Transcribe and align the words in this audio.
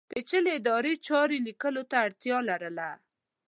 پېچلې 0.11 0.51
ادارې 0.59 0.93
چارې 1.07 1.37
لیکلو 1.47 1.83
ته 1.89 1.95
اړتیا 2.05 2.37
لرله. 2.49 2.89